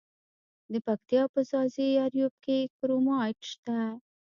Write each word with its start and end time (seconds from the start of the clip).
د 0.71 0.73
پکتیا 0.87 1.23
په 1.33 1.39
ځاځي 1.49 1.87
اریوب 2.05 2.33
کې 2.45 2.57
کرومایټ 2.77 3.39
شته. 3.51 3.79